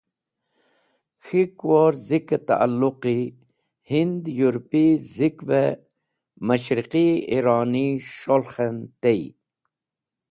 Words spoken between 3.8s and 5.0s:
Hind-Yurpi